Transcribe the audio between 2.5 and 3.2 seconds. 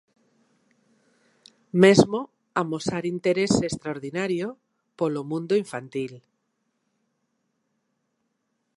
amosar